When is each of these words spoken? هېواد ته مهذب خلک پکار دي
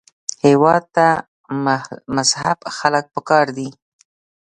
هېواد 0.45 0.83
ته 0.95 1.07
مهذب 2.17 2.57
خلک 2.77 3.05
پکار 3.15 3.45
دي 3.57 3.69